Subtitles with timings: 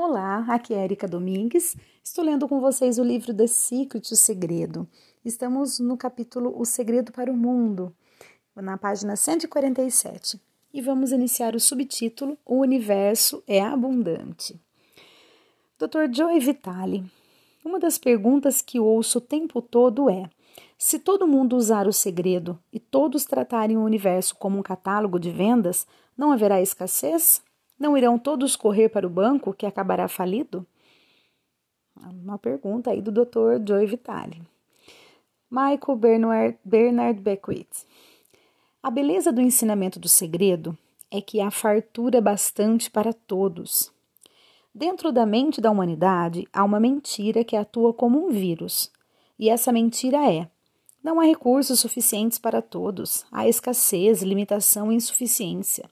[0.00, 1.76] Olá, aqui é Erika Domingues.
[2.04, 4.86] Estou lendo com vocês o livro The Secret, o Segredo.
[5.24, 7.92] Estamos no capítulo O Segredo para o Mundo,
[8.54, 10.40] na página 147.
[10.72, 14.54] E vamos iniciar o subtítulo O Universo é Abundante.
[15.76, 16.14] Dr.
[16.14, 17.04] Joe Vitale.
[17.64, 20.30] Uma das perguntas que ouço o tempo todo é:
[20.78, 25.32] se todo mundo usar o segredo e todos tratarem o universo como um catálogo de
[25.32, 27.42] vendas, não haverá escassez?
[27.78, 30.66] Não irão todos correr para o banco que acabará falido?
[31.96, 33.64] Uma pergunta aí do Dr.
[33.66, 34.42] Joe Vitale.
[35.50, 37.86] Michael Bernard, Bernard Beckwith.
[38.82, 40.76] A beleza do ensinamento do segredo
[41.10, 43.90] é que há fartura bastante para todos.
[44.74, 48.92] Dentro da mente da humanidade há uma mentira que atua como um vírus.
[49.38, 50.48] E essa mentira é:
[51.02, 55.88] não há recursos suficientes para todos, há escassez, limitação e insuficiência.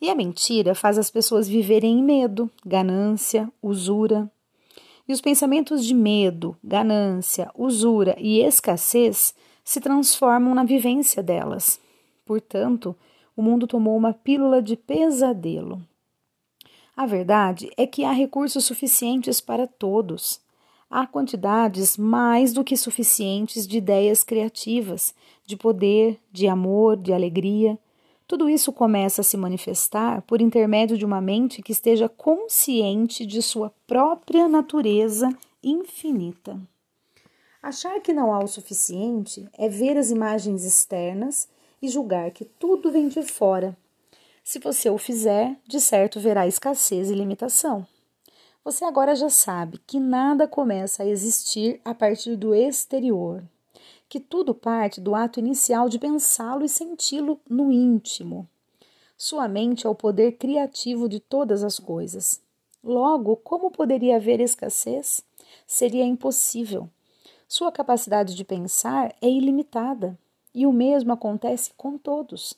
[0.00, 4.30] E a mentira faz as pessoas viverem em medo, ganância, usura.
[5.08, 11.80] E os pensamentos de medo, ganância, usura e escassez se transformam na vivência delas.
[12.24, 12.94] Portanto,
[13.36, 15.82] o mundo tomou uma pílula de pesadelo.
[16.96, 20.40] A verdade é que há recursos suficientes para todos.
[20.90, 27.78] Há quantidades mais do que suficientes de ideias criativas, de poder, de amor, de alegria,
[28.26, 33.40] tudo isso começa a se manifestar por intermédio de uma mente que esteja consciente de
[33.40, 35.28] sua própria natureza
[35.62, 36.60] infinita.
[37.62, 41.48] Achar que não há o suficiente é ver as imagens externas
[41.80, 43.76] e julgar que tudo vem de fora.
[44.42, 47.86] Se você o fizer, de certo verá escassez e limitação.
[48.64, 53.44] Você agora já sabe que nada começa a existir a partir do exterior
[54.08, 58.48] que tudo parte do ato inicial de pensá-lo e senti-lo no íntimo.
[59.16, 62.40] Sua mente é o poder criativo de todas as coisas.
[62.84, 65.24] Logo, como poderia haver escassez?
[65.66, 66.88] Seria impossível.
[67.48, 70.18] Sua capacidade de pensar é ilimitada,
[70.54, 72.54] e o mesmo acontece com todos.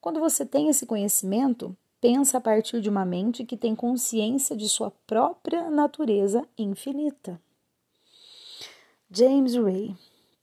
[0.00, 4.68] Quando você tem esse conhecimento, pensa a partir de uma mente que tem consciência de
[4.68, 7.40] sua própria natureza infinita.
[9.10, 9.96] James Ray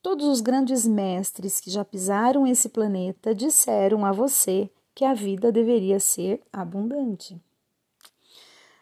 [0.04, 5.50] Todos os grandes mestres que já pisaram esse planeta disseram a você que a vida
[5.50, 7.42] deveria ser abundante.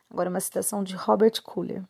[0.09, 1.83] Agora, uma citação de Robert Kuller.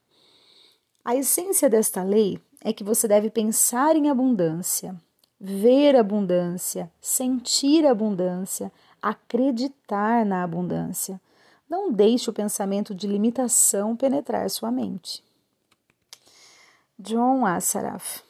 [1.04, 5.02] A essência desta lei é que você deve pensar em abundância,
[5.40, 8.70] ver abundância, sentir abundância,
[9.02, 11.22] acreditar na abundância.
[11.70, 15.24] Não deixe o pensamento de limitação penetrar sua mente.
[17.00, 18.30] John Assaraf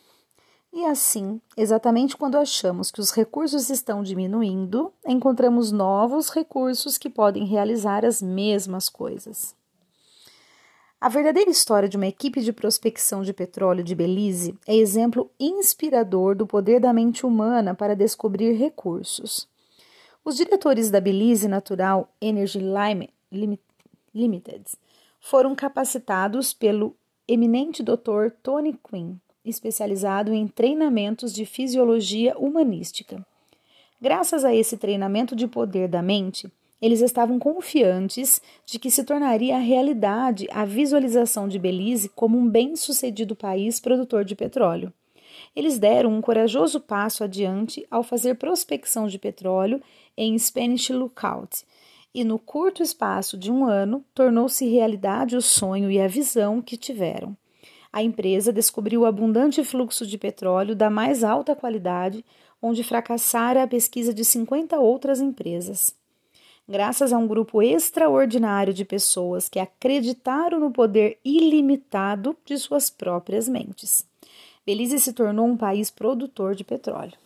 [0.74, 7.46] e assim, exatamente quando achamos que os recursos estão diminuindo, encontramos novos recursos que podem
[7.46, 9.54] realizar as mesmas coisas.
[11.00, 16.36] A verdadeira história de uma equipe de prospecção de petróleo de Belize é exemplo inspirador
[16.36, 19.50] do poder da mente humana para descobrir recursos.
[20.24, 22.60] Os diretores da Belize Natural Energy
[24.14, 24.64] Limited
[25.20, 26.96] foram capacitados pelo
[27.28, 28.30] eminente Dr.
[28.42, 33.26] Tony Quinn especializado em treinamentos de fisiologia humanística.
[34.00, 39.58] Graças a esse treinamento de poder da mente, eles estavam confiantes de que se tornaria
[39.60, 44.92] realidade a visualização de Belize como um bem-sucedido país produtor de petróleo.
[45.56, 49.82] Eles deram um corajoso passo adiante ao fazer prospecção de petróleo
[50.18, 51.64] em Spanish Lookout,
[52.14, 56.76] e no curto espaço de um ano tornou-se realidade o sonho e a visão que
[56.76, 57.38] tiveram
[57.92, 62.24] a empresa descobriu abundante fluxo de petróleo da mais alta qualidade,
[62.62, 65.94] onde fracassara a pesquisa de 50 outras empresas.
[66.68, 73.50] Graças a um grupo extraordinário de pessoas que acreditaram no poder ilimitado de suas próprias
[73.50, 74.06] mentes,
[74.66, 77.18] Belize se tornou um país produtor de petróleo.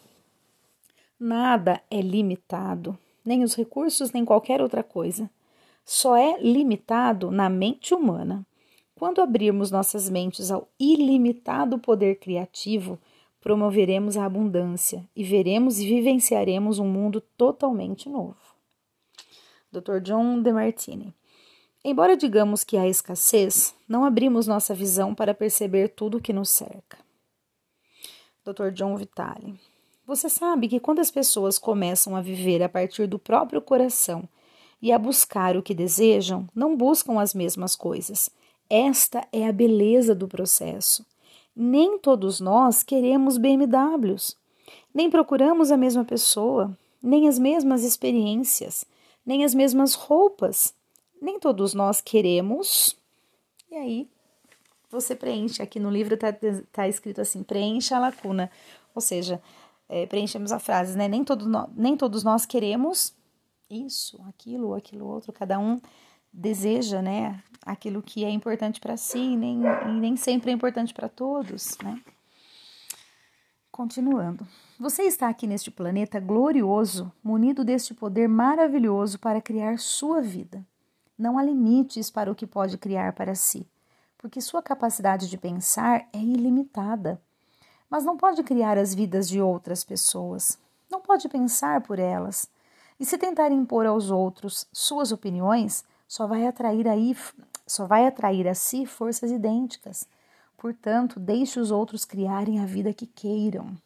[1.19, 5.29] Nada é limitado, nem os recursos, nem qualquer outra coisa.
[5.83, 8.45] Só é limitado na mente humana.
[8.97, 12.97] Quando abrirmos nossas mentes ao ilimitado poder criativo,
[13.41, 18.37] promoveremos a abundância e veremos e vivenciaremos um mundo totalmente novo.
[19.69, 19.99] Dr.
[20.01, 21.13] John DeMartini.
[21.83, 26.49] Embora digamos que há escassez, não abrimos nossa visão para perceber tudo o que nos
[26.49, 26.97] cerca.
[28.45, 28.71] Dr.
[28.71, 29.59] John Vitale.
[30.07, 34.23] Você sabe que quando as pessoas começam a viver a partir do próprio coração
[34.81, 38.29] e a buscar o que desejam, não buscam as mesmas coisas
[38.69, 41.05] esta é a beleza do processo.
[41.55, 44.35] Nem todos nós queremos BMWs,
[44.93, 48.85] nem procuramos a mesma pessoa, nem as mesmas experiências,
[49.25, 50.73] nem as mesmas roupas,
[51.21, 52.97] nem todos nós queremos.
[53.71, 54.09] E aí
[54.89, 56.35] você preenche aqui no livro tá,
[56.71, 58.49] tá escrito assim, preencha a lacuna,
[58.93, 59.41] ou seja,
[59.87, 61.07] é, preenchemos a frase, né?
[61.07, 63.13] Nem, todo no, nem todos nós queremos
[63.69, 65.79] isso, aquilo, aquilo outro, cada um
[66.35, 67.41] deseja, né?
[67.65, 71.99] Aquilo que é importante para si, nem, e nem sempre é importante para todos, né?
[73.71, 74.47] Continuando.
[74.79, 80.65] Você está aqui neste planeta glorioso, munido deste poder maravilhoso para criar sua vida.
[81.17, 83.65] Não há limites para o que pode criar para si,
[84.17, 87.21] porque sua capacidade de pensar é ilimitada.
[87.89, 90.57] Mas não pode criar as vidas de outras pessoas.
[90.89, 92.49] Não pode pensar por elas.
[92.99, 97.15] E se tentar impor aos outros suas opiniões, só vai atrair aí,
[97.65, 100.07] só vai atrair a si forças idênticas
[100.57, 103.77] Portanto, deixe os outros criarem a vida que queiram.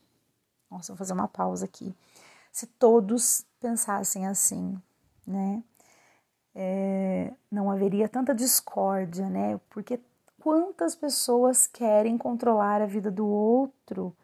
[0.71, 1.94] Nossa, vou fazer uma pausa aqui.
[2.54, 4.81] Se todos pensassem assim,
[5.27, 5.62] né?
[6.56, 9.60] É, não haveria tanta discórdia, né?
[9.69, 10.00] Porque
[10.39, 14.16] quantas pessoas querem controlar a vida do outro,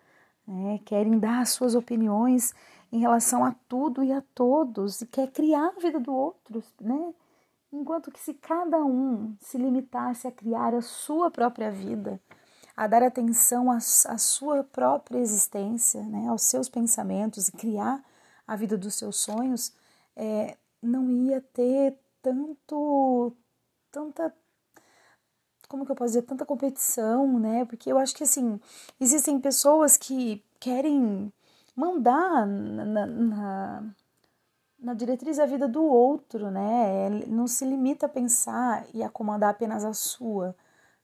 [0.48, 0.80] né?
[0.86, 2.54] querem dar suas opiniões
[2.92, 7.14] em relação a tudo e a todos e quer criar a vida do outro, né?
[7.75, 12.22] Enquanto que se cada um se limitasse a criar a sua própria vida,
[12.75, 18.01] a dar atenção à, sua própria existência, né, aos seus pensamentos e criar
[18.48, 19.74] a vida dos seus sonhos,
[20.16, 23.36] é, não ia ter tanto,
[23.92, 24.33] tanta,
[25.68, 27.66] como que eu posso dizer, tanta competição, né?
[27.66, 28.57] Porque eu acho que assim
[29.01, 31.31] existem pessoas que querem
[31.75, 33.83] mandar na, na,
[34.86, 37.10] na diretriz da vida do outro, né?
[37.28, 40.56] Não se limita a pensar e a comandar apenas a sua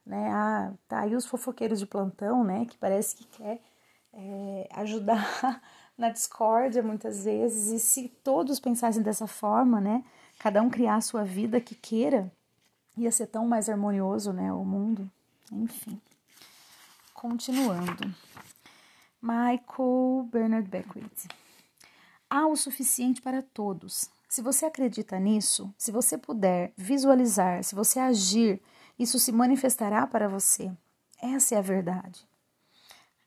[0.05, 0.31] né?
[0.31, 2.65] Ah, tá aí os fofoqueiros de plantão, né?
[2.65, 3.61] Que parece que quer
[4.13, 5.61] é, ajudar
[5.97, 7.71] na discórdia muitas vezes.
[7.71, 10.03] E se todos pensassem dessa forma, né?
[10.39, 12.31] Cada um criar a sua vida que queira,
[12.97, 14.51] ia ser tão mais harmonioso, né?
[14.51, 15.09] O mundo.
[15.51, 16.01] Enfim.
[17.13, 18.13] Continuando.
[19.21, 21.27] Michael Bernard Beckwith.
[22.33, 24.09] Há o suficiente para todos.
[24.29, 28.61] Se você acredita nisso, se você puder visualizar, se você agir
[28.97, 30.71] isso se manifestará para você.
[31.21, 32.25] Essa é a verdade.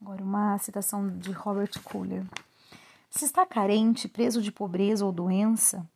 [0.00, 2.24] Agora, uma citação de Robert Kuller.
[3.10, 5.86] Se está carente, preso de pobreza ou doença,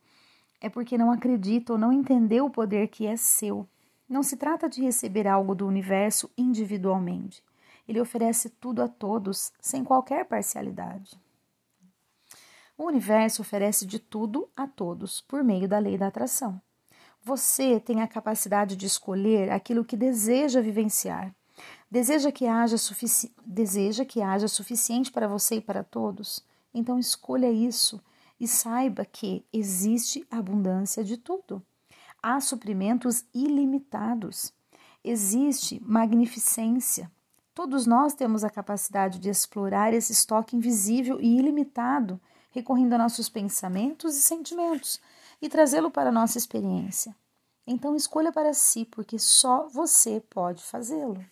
[0.61, 3.67] é porque não acredita ou não entendeu o poder que é seu.
[4.07, 7.41] Não se trata de receber algo do universo individualmente.
[7.87, 11.17] Ele oferece tudo a todos, sem qualquer parcialidade.
[12.79, 16.61] O universo oferece de tudo a todos, por meio da lei da atração.
[17.21, 21.35] Você tem a capacidade de escolher aquilo que deseja vivenciar.
[21.91, 26.41] Deseja que haja, sufici deseja que haja suficiente para você e para todos?
[26.73, 28.01] Então escolha isso
[28.39, 31.61] e saiba que existe abundância de tudo.
[32.23, 34.53] Há suprimentos ilimitados.
[35.03, 37.11] Existe magnificência.
[37.53, 43.29] Todos nós temos a capacidade de explorar esse estoque invisível e ilimitado, recorrendo a nossos
[43.29, 44.99] pensamentos e sentimentos
[45.41, 47.15] e trazê-lo para a nossa experiência.
[47.65, 51.23] Então escolha para si, porque só você pode fazê-lo.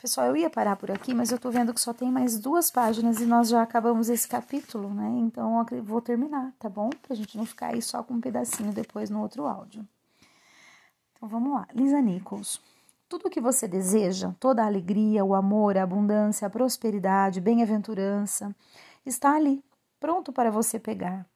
[0.00, 2.70] Pessoal, eu ia parar por aqui, mas eu tô vendo que só tem mais duas
[2.70, 5.10] páginas e nós já acabamos esse capítulo, né?
[5.18, 6.88] Então eu vou terminar, tá bom?
[7.02, 9.86] Pra gente não ficar aí só com um pedacinho depois no outro áudio.
[11.12, 11.68] Então vamos lá.
[11.74, 12.62] Lisa Nichols.
[13.10, 18.56] Tudo o que você deseja, toda a alegria, o amor, a abundância, a prosperidade, bem-aventurança,
[19.04, 19.64] está ali,
[19.98, 21.26] pronto para você pegar.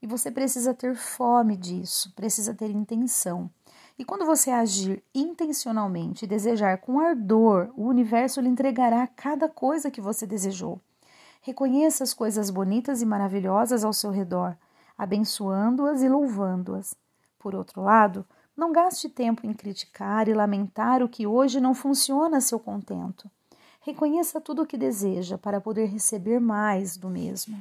[0.00, 3.50] E você precisa ter fome disso, precisa ter intenção.
[3.98, 9.90] E quando você agir intencionalmente e desejar com ardor, o universo lhe entregará cada coisa
[9.90, 10.80] que você desejou.
[11.42, 14.56] Reconheça as coisas bonitas e maravilhosas ao seu redor,
[14.96, 16.94] abençoando-as e louvando-as.
[17.38, 18.24] Por outro lado,
[18.56, 23.30] não gaste tempo em criticar e lamentar o que hoje não funciona a seu contento.
[23.88, 27.56] Reconheça tudo o que deseja para poder receber mais do mesmo.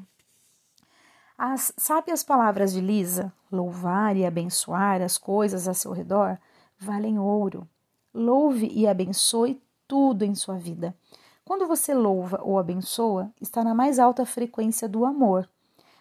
[1.37, 6.37] As sábias palavras de Lisa, louvar e abençoar as coisas a seu redor,
[6.77, 7.65] valem ouro.
[8.13, 10.93] Louve e abençoe tudo em sua vida.
[11.45, 15.47] Quando você louva ou abençoa, está na mais alta frequência do amor.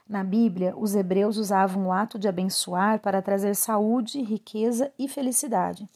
[0.09, 5.89] Na Bíblia, os hebreus usavam o ato de abençoar para trazer saúde, riqueza e felicidade.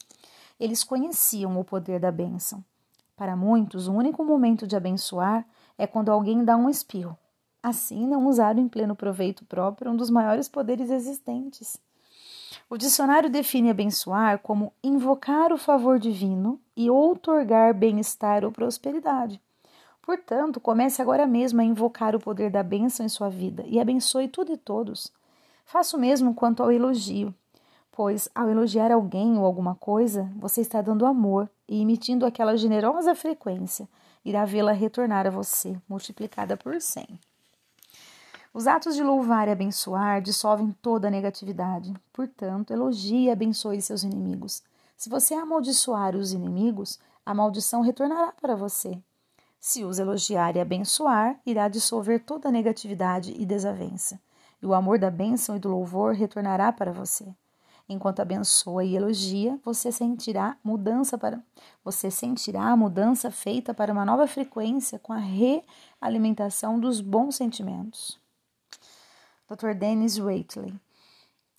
[0.57, 2.63] Eles conheciam o poder da bênção.
[3.21, 5.45] Para muitos, o único momento de abençoar
[5.77, 7.15] é quando alguém dá um espirro,
[7.61, 11.77] assim não usar em pleno proveito próprio um dos maiores poderes existentes.
[12.67, 19.39] O dicionário define abençoar como invocar o favor divino e outorgar bem-estar ou prosperidade.
[20.01, 24.29] Portanto, comece agora mesmo a invocar o poder da bênção em sua vida e abençoe
[24.29, 25.13] tudo e todos.
[25.63, 27.31] Faça o mesmo quanto ao elogio.
[27.91, 33.15] pois ao elogiar alguém ou alguma coisa, você está dando amor e emitindo aquela generosa
[33.15, 33.87] frequência,
[34.25, 37.17] irá vê-la retornar a você, multiplicada por cem.
[38.53, 41.93] Os atos de louvar e abençoar dissolvem toda a negatividade.
[42.11, 44.61] Portanto, elogie e abençoe seus inimigos.
[44.97, 49.01] Se você amaldiçoar os inimigos, a maldição retornará para você.
[49.57, 54.19] Se os elogiar e abençoar, irá dissolver toda a negatividade e desavença.
[54.61, 57.33] E o amor da bênção e do louvor retornará para você.
[57.91, 61.41] Enquanto abençoa e elogia, você sentirá mudança para
[61.83, 68.17] você sentirá a mudança feita para uma nova frequência com a realimentação dos bons sentimentos.
[69.49, 69.73] Dr.
[69.73, 70.73] Dennis Waitley.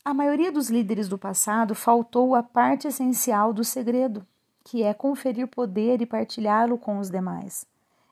[0.03, 4.27] A maioria dos líderes do passado faltou a parte essencial do segredo,
[4.65, 7.67] que é conferir poder e partilhá-lo com os demais.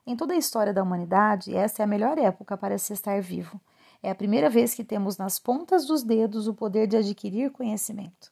[0.05, 3.59] Em toda a história da humanidade, esta é a melhor época para se estar vivo.
[4.03, 8.31] É a primeira vez que temos nas pontas dos dedos o poder de adquirir conhecimento.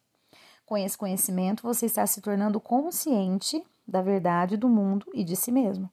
[0.66, 5.52] Com esse conhecimento, você está se tornando consciente da verdade do mundo e de si
[5.52, 5.90] mesmo.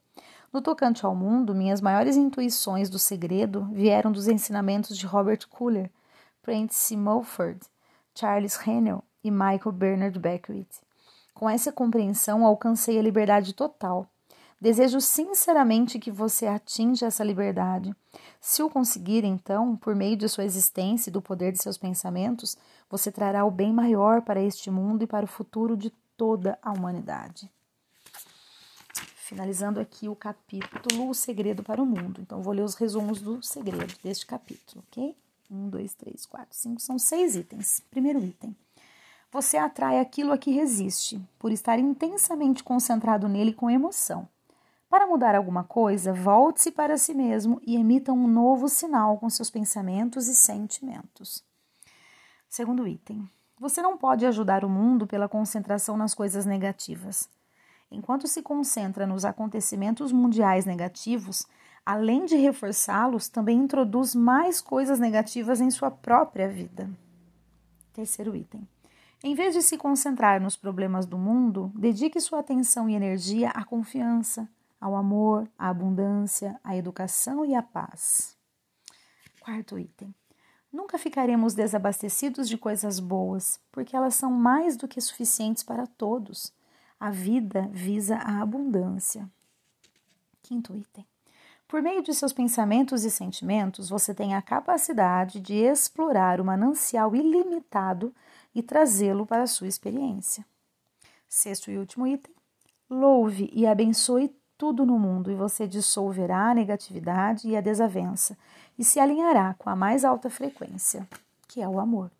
[0.52, 5.90] No tocante ao mundo, minhas maiores intuições do segredo vieram dos ensinamentos de Robert Kuller,
[6.42, 7.60] Prentice Mulford,
[8.14, 10.80] Charles Hennell e Michael Bernard Beckwith.
[11.34, 14.06] Com essa compreensão, alcancei a liberdade total.
[14.60, 17.94] Desejo sinceramente que você atinja essa liberdade.
[18.40, 22.56] Se o conseguir, então, por meio de sua existência e do poder de seus pensamentos,
[22.88, 26.72] você trará o bem maior para este mundo e para o futuro de toda a
[26.72, 27.50] humanidade
[29.26, 32.20] finalizando aqui o capítulo O Segredo para o Mundo.
[32.20, 35.16] Então, vou ler os resumos do segredo deste capítulo, ok?
[35.50, 37.80] Um, dois, três, quatro, cinco, são seis itens.
[37.90, 38.56] Primeiro item.
[39.32, 44.28] Você atrai aquilo a que resiste, por estar intensamente concentrado nele com emoção.
[44.88, 49.50] Para mudar alguma coisa, volte-se para si mesmo e emita um novo sinal com seus
[49.50, 51.44] pensamentos e sentimentos.
[52.48, 53.28] Segundo item.
[53.58, 57.28] Você não pode ajudar o mundo pela concentração nas coisas negativas.
[57.90, 61.46] Enquanto se concentra nos acontecimentos mundiais negativos,
[61.84, 66.90] além de reforçá-los, também introduz mais coisas negativas em sua própria vida.
[67.92, 68.68] Terceiro item.
[69.24, 73.64] Em vez de se concentrar nos problemas do mundo, dedique sua atenção e energia à
[73.64, 74.48] confiança,
[74.80, 78.36] ao amor, à abundância, à educação e à paz.
[79.40, 80.14] Quarto item.
[80.72, 86.52] Nunca ficaremos desabastecidos de coisas boas, porque elas são mais do que suficientes para todos.
[86.98, 89.30] A vida visa a abundância.
[90.42, 91.06] Quinto item.
[91.68, 97.14] Por meio de seus pensamentos e sentimentos, você tem a capacidade de explorar o manancial
[97.16, 98.14] ilimitado
[98.54, 100.44] e trazê-lo para a sua experiência.
[101.28, 102.34] Sexto e último item.
[102.88, 108.36] Louve e abençoe tudo no mundo e você dissolverá a negatividade e a desavença
[108.78, 111.06] e se alinhará com a mais alta frequência,
[111.48, 112.10] que é o amor.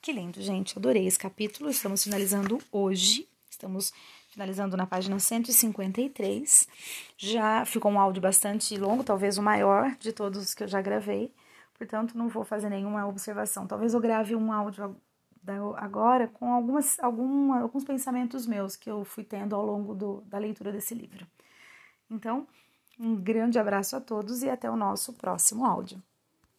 [0.00, 0.78] Que lindo, gente.
[0.78, 1.68] Adorei esse capítulo.
[1.68, 3.28] Estamos finalizando hoje
[3.60, 3.92] Estamos
[4.30, 6.66] finalizando na página 153.
[7.18, 10.80] Já ficou um áudio bastante longo, talvez o maior de todos os que eu já
[10.80, 11.30] gravei.
[11.76, 13.66] Portanto, não vou fazer nenhuma observação.
[13.66, 14.96] Talvez eu grave um áudio
[15.76, 20.38] agora com algumas, alguma, alguns pensamentos meus que eu fui tendo ao longo do, da
[20.38, 21.26] leitura desse livro.
[22.10, 22.46] Então,
[22.98, 26.02] um grande abraço a todos e até o nosso próximo áudio.